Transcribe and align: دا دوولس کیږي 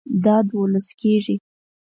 دا 0.23 0.35
دوولس 0.49 0.87
کیږي 0.99 1.35